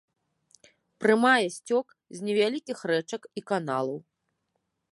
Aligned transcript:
Прымае 1.03 1.47
сцёк 1.57 1.85
з 2.19 2.27
невялікіх 2.29 2.77
рэчак 2.93 3.21
і 3.41 3.45
каналаў. 3.53 3.99